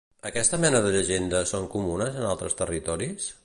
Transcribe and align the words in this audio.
Aquesta 0.27 0.57
mena 0.63 0.79
de 0.85 0.93
llegendes 0.95 1.53
són 1.55 1.67
comunes 1.77 2.19
en 2.23 2.27
altres 2.33 2.61
territoris? 2.63 3.33